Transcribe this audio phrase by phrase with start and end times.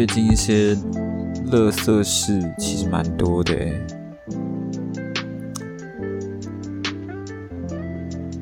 [0.00, 0.74] 最近一些
[1.52, 3.54] 乐色事其实蛮多的。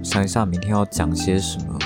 [0.04, 1.77] 想一下明天要讲些什么。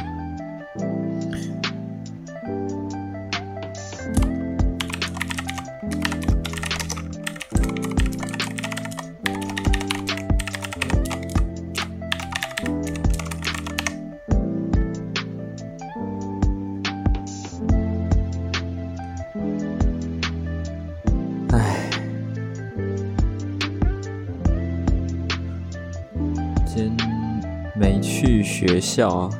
[28.65, 29.31] 学校啊，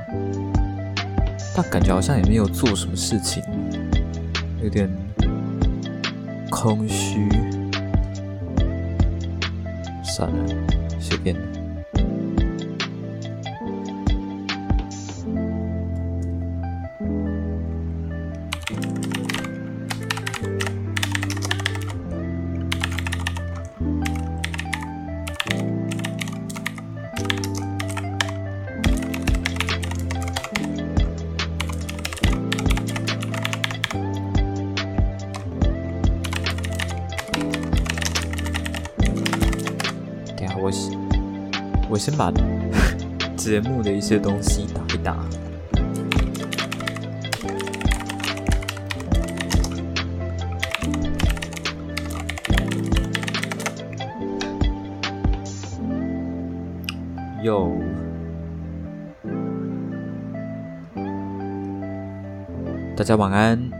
[1.55, 3.41] 但感觉好像也没有做什么事情，
[4.61, 4.91] 有点
[6.51, 7.29] 空虚。
[10.03, 10.55] 算了，
[10.99, 11.37] 随便。
[41.93, 42.33] 我先把
[43.37, 45.15] 节目的一些东西打一打。
[57.43, 57.71] 有，
[62.97, 63.71] 大家晚安，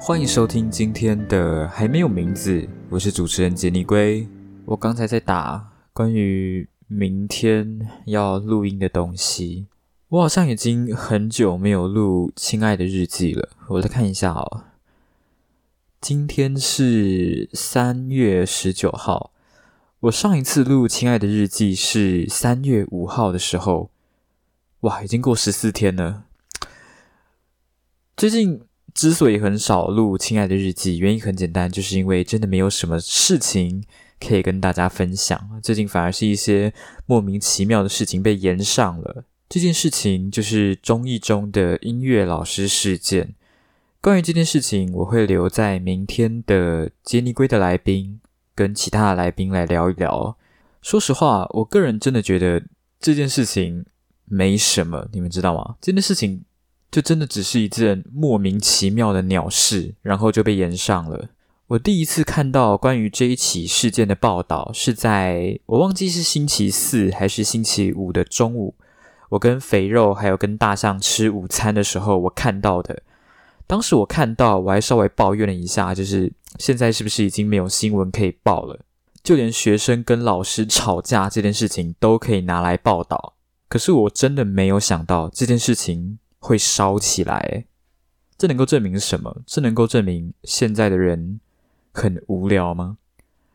[0.00, 4.26] 欢迎收听今天的还没有名字，我是主持人杰尼龟。
[4.64, 9.68] 我刚才在打关于明天要录音的东西，
[10.08, 13.48] 我好像已经很久没有录《亲爱的日记》了。
[13.68, 14.64] 我再看一下哦，
[16.00, 19.30] 今天是三月十九号。
[20.00, 23.92] 我上一次录《亲爱的日记》是三月五号的时候，
[24.80, 26.24] 哇，已经过十四天了。
[28.16, 28.62] 最近
[28.92, 33.84] 之所以很少录《亲爱的日记》，原因很简单，就是因为真的没有什么事情
[34.20, 35.60] 可以跟大家分享。
[35.62, 36.72] 最近反而是一些
[37.06, 39.24] 莫名其妙的事情被延上了。
[39.48, 43.34] 这件事情就是中艺中的音乐老师事件。
[44.00, 48.20] 关于这件事情，我会留在明天的杰尼龟的来宾。
[48.52, 50.36] 跟其他的来宾来聊一聊。
[50.82, 52.62] 说实话，我个人真的觉得
[52.98, 53.86] 这件事情
[54.26, 55.76] 没什么，你们知道吗？
[55.80, 56.44] 这件事情
[56.90, 61.30] 就真的只是一件莫名其妙的鸟事，然后就被延上了。
[61.70, 68.74] 我第一次看到关于这一起事件的报道，是在我忘记是星期四还是星期五的中午，
[69.28, 73.04] 我跟肥肉还有跟大象吃午餐的时候，我看到的。
[73.68, 78.80] 当时我看到，我还稍微抱怨了一下，就是现在是不是已经没有新闻可以报了？
[79.22, 83.36] 就连学生跟老师吵架这件事情都可以拿来报道。
[83.68, 87.66] 可是我真的没有想到这件事情会烧起来。
[88.36, 89.42] 这能够证明什么？
[89.46, 91.38] 这能够证明现在的人
[91.92, 92.96] 很无聊吗？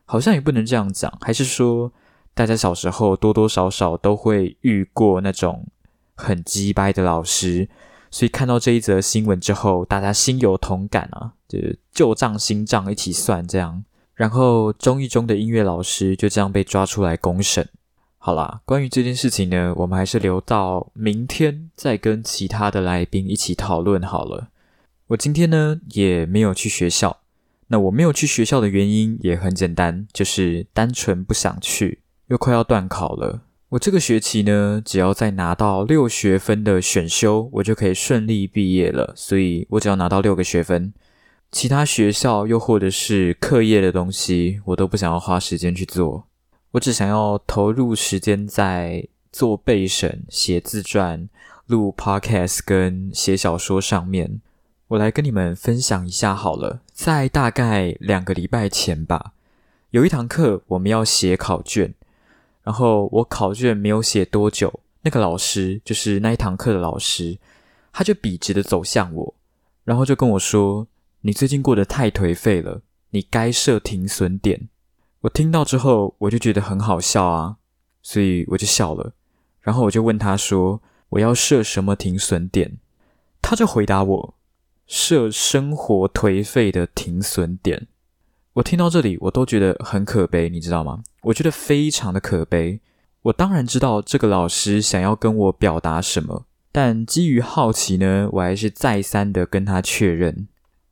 [0.06, 1.12] 好像也不能这样讲。
[1.22, 1.92] 还是说，
[2.34, 5.68] 大家小时候多多少少都会遇过那种
[6.16, 7.68] 很鸡掰的老师？
[8.12, 13.84] 所以看到这一则新闻之后，大家心有同感啊，就是旧账新账一起算这样。
[14.14, 17.68] 然后中一中的音乐老师就这样被抓出来公审。
[18.18, 24.48] 好啦，关于这件事情呢，我们还是留到明天再跟其他的来宾一起讨论好了。
[25.08, 27.18] 我今天呢也没有去学校，
[27.68, 33.42] 那我没有去学校的原因也很简单，就是单纯不想去，又快要断考了。
[33.70, 39.12] 我这个学期呢，只要再拿到六学分的选修，我就可以顺利毕业了。
[39.16, 40.94] 所以我只要拿到六个学分，
[41.52, 46.28] 其他学校又或者是课业的东西，我都不想要花时间去做。
[46.72, 51.28] 我只想要投入时间在做备审、写自传、
[51.66, 54.40] 录 podcast 跟写小说上面。
[54.90, 59.34] 我来跟你们分享一下好了，在大概两个礼拜前吧，
[59.90, 61.96] 有一堂课我们要写考卷。
[62.62, 67.40] 然后我考卷没有写多久，那个老师就是那一堂课的老师，
[67.92, 69.36] 他就笔直的走向我，
[69.84, 70.88] 然后就跟我说
[71.22, 74.70] ：“你最近过得太颓废了，你该设停损点。”
[75.22, 77.58] 我听到之后，我就觉得很好笑啊，
[78.04, 79.14] 所以我就笑了。
[79.62, 82.78] 然后我就问他说：“我要设什么停损点？”
[83.42, 84.35] 他就回答我
[84.86, 87.88] ：“设生活颓废的停损点。”
[88.54, 91.04] 我听到这里，我都觉得很可悲，你知道吗？
[91.24, 92.80] 我觉得非常的可悲。
[93.24, 100.48] 我当然知道这个老师想要跟我表达什么，但基于好奇呢，我还是再三的跟他确认。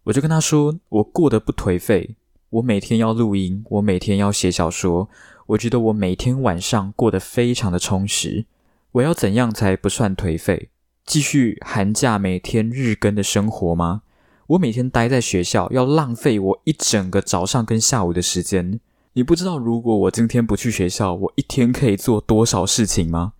[0.05, 2.15] 我就跟他说，我过得不颓废，
[2.49, 5.07] 我每天要录音，我每天要写小说，
[5.45, 8.45] 我觉得我每天晚上过得非常的充实。
[8.93, 10.69] 我要怎样才不算颓废？
[11.05, 14.03] 继续寒假每天日更的生活吗？
[14.47, 18.79] 我每天待在学校，要浪费我一整个早上跟下午的时间。
[19.13, 23.33] 你不知道，如果我今天不去学校，我一天可以做多少事情吗？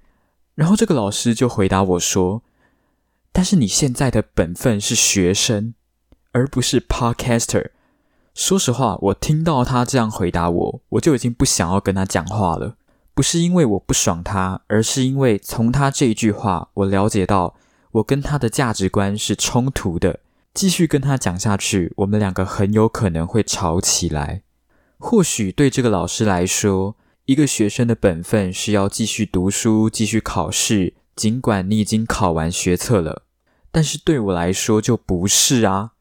[0.56, 2.44] 然后这个老师就回答我说
[3.34, 5.74] ：“但是你现在的本分是学生，
[6.32, 7.72] 而不是 podcaster。”
[8.36, 12.78] 说实话，我听到他这样回答我，我就已经不想要跟他讲话了。
[13.14, 17.56] 不是因为我不爽他，而是因为从他这一句话，我了解到
[17.92, 20.20] 我跟他的价值观是冲突的。
[20.54, 24.44] 继续跟他讲下去，我们两个很有可能会吵起来。
[25.00, 26.96] 或许对这个老师来说，
[27.26, 33.24] 一个学生的本分是要继续读书、继续考试，尽管你已经考完学测了。
[33.72, 35.94] 但是对我来说就不是啊！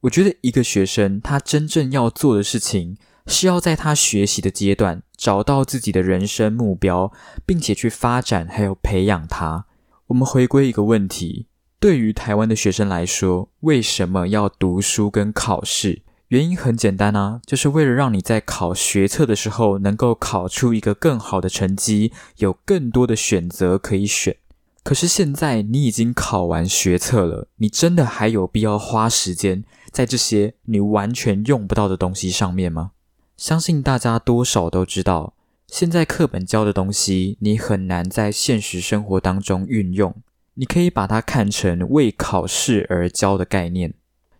[0.00, 2.96] 我觉得一个学生他真正要做的事情，
[3.28, 7.12] 是要在他学习的阶段找到自己的人生目标，
[7.46, 9.66] 并且去发展还有培养他。
[10.08, 11.46] 我们回归一个问题：
[11.78, 16.02] 对于台湾的学生来说，为什么要读书跟考试？
[16.28, 24.36] 原因很简单啊，就是为了让你在考学测的时候能够考出一个更好的成绩，有更多的选择可以选。
[24.82, 32.92] 可是现在你已经考完学测了，你真的还有必要花时间在这些你完全用不到的东西上面吗？
[33.38, 35.32] 相信大家多少都知道，
[35.68, 40.12] 现在课本教的东西你很难在现实生活当中运用。
[40.54, 43.94] 你可以把它看成为考试而教的概念。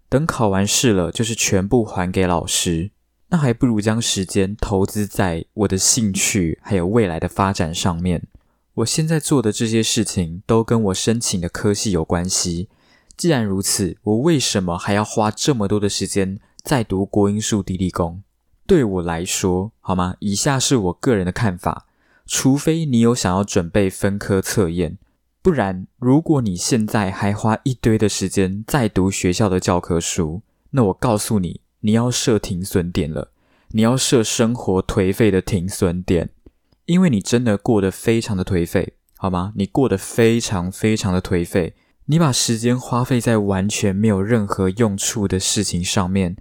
[0.08, 2.90] 等考完试了，就是全部还给老师。
[3.28, 8.26] 那还不如将时间投资在我的兴趣还有未来的发展上面。
[8.74, 12.68] 我现在做的这些事情都跟我申请的科系有关系。
[13.16, 18.24] 既然如此，我为什么还要花这么多的时间在读国英数地理工？
[18.68, 20.14] 对我来说，好吗？
[20.18, 21.86] 以下是我个人的看法。
[22.26, 24.98] 除非你有想要准备分科测验。
[25.40, 30.42] 不然，如果你现在还花一堆的时间在读学校的教科书，
[30.72, 33.30] 那我告诉你，你要设停损点了。
[33.68, 36.28] 你要设生活颓废的停损点，
[36.84, 39.54] 因为你真的过得非常的颓废，好吗？
[39.56, 41.74] 你过得非常非常的颓废，
[42.04, 46.36] 你把时间花费在完全没有任何用处的事情上面，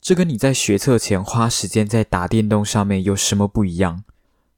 [0.00, 4.02] 这跟你在学测前花时间在打电动上面有什么不一样？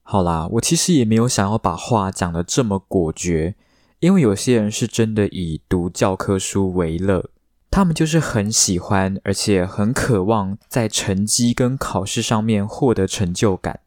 [0.01, 3.55] 好啦，我其实也没有想要把话讲得这么果决。
[3.99, 7.29] 因为有些人是真的以读教科书为乐，
[7.71, 13.79] 他们就是很喜欢，而且很渴望在成绩跟考试上面获得成就感。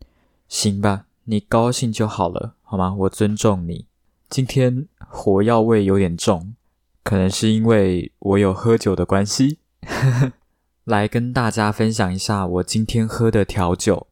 [0.49, 2.95] 行吧，你高兴就好了，好吗？
[3.01, 3.87] 我尊重你。
[4.31, 6.55] 今天火药味有点重，
[7.03, 9.59] 可能是因为我有喝酒的关系。
[10.87, 14.07] 来跟大家分享一下我今天喝的调酒。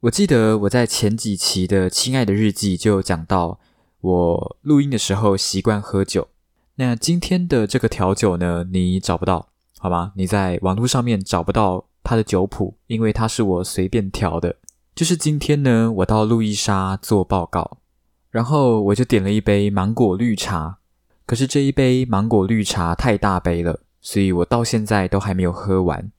[0.00, 3.60] 我记得我在前几期的《亲爱的日记》就讲到。
[4.00, 6.28] 我录音的时候习惯喝酒，
[6.76, 10.12] 那今天的这个调酒呢，你找不到，好吗？
[10.14, 14.54] 你在网络上面找不到它的酒谱，因为它是我随便调的。
[14.94, 17.78] 就是今天呢，我到路易莎做报告，
[18.30, 20.78] 然后我就点了一杯芒果绿茶，
[21.26, 26.10] 可是这一杯芒果绿茶太大杯了，所以我到现在都还没有喝完。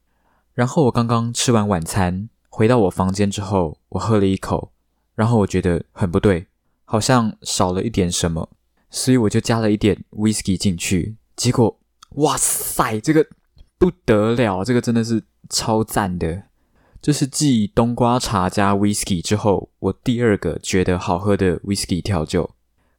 [0.54, 4.72] 然后我刚刚吃完晚餐，回到我房间之后，我喝了一口，
[5.16, 6.48] 然后我觉得很不对。
[6.86, 8.50] 好像少了一点什么，
[8.90, 11.18] 所以我就加了一点 whisky 进去。
[11.36, 11.80] 结果，
[12.16, 13.28] 哇塞，这个
[13.78, 16.44] 不得了，这个真的是超赞的。
[17.02, 22.50] 这是继冬瓜茶加 whisky 之后，我第二个觉得好喝的 whisky 调酒。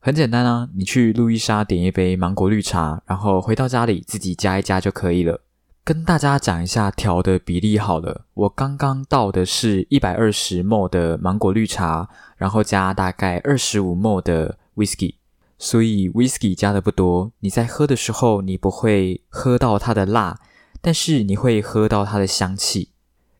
[0.03, 5.43] 很简单啊，你去路易莎点一杯芒果绿茶，然后回到家里自己加一加就可以了。
[5.85, 15.17] 跟大家讲一下调的比例好了，我刚刚倒的是一百二十 ml 的芒果绿茶，然后加大概二十五 ml 的 whisky，
[15.59, 17.33] 所以 whisky 加的不多。
[17.41, 20.39] 你在喝的时候，你不会喝到它的辣，
[20.81, 22.93] 但是你会喝到它的香气。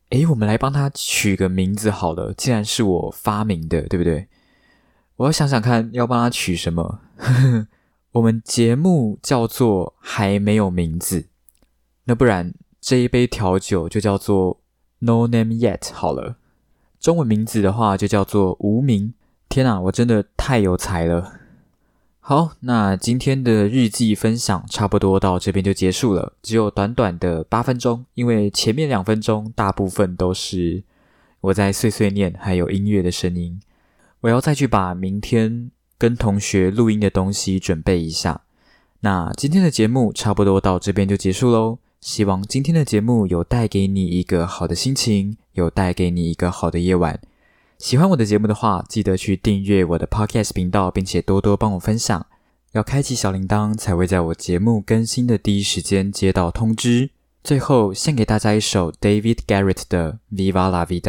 [0.09, 4.27] 诶，我们来帮它取个名字好了，既然是我发明的，对不对？
[5.21, 6.99] 我要想想看要帮他取什么。
[8.13, 11.27] 我们节目叫做还没有名字。
[12.05, 14.59] 那不然这一杯调酒就叫做
[14.99, 16.37] No Name Yet 好了，
[16.99, 19.13] 中文名字的话就叫做无名。
[19.47, 21.33] 天啊，我真的太有才了！
[22.19, 30.83] 好，那今天的日记分享差不多到这边就结束了，只有短短的八分钟，因为前面两分钟大部分都是
[31.41, 33.59] 我在碎碎念，还有音乐的声音。
[34.21, 38.41] 我要再去把明天跟同学录音的东西准备一下。
[39.01, 41.79] 那今天的节目差不多到这边就结束喽。
[41.99, 47.19] 希望今天的节目有带给你一个好的心情，有带给你一个好的夜晚。
[47.77, 52.25] 喜欢我的节目的话，记得去订阅我的 Podcast 频道，并且多多帮我分享。
[52.73, 57.09] 要开启小铃铛，才会在我节目更新的第一时间接到通知。
[57.43, 61.01] 最后，献给大家一首 David Garrett 的《Viva la Vida》。